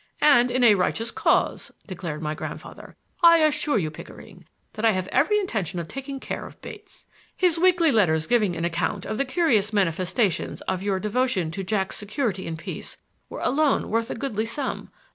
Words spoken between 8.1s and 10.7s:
giving an account of the curious manifestations